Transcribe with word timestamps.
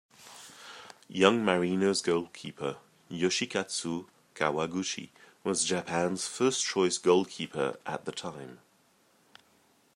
Young 1.09 1.43
Marinos 1.45 2.01
goalkeeper, 2.03 2.77
Yoshikatsu 3.11 4.07
Kawaguchi 4.33 5.09
was 5.43 5.63
Japan's 5.63 6.27
first 6.27 6.65
choice 6.65 6.97
goalkeeper 6.97 7.77
at 7.85 8.05
the 8.05 8.11
time. 8.11 8.57